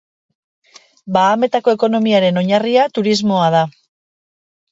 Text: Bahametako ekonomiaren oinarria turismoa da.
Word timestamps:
Bahametako 1.17 1.75
ekonomiaren 1.77 2.41
oinarria 2.43 2.87
turismoa 2.95 3.51
da. 3.57 3.61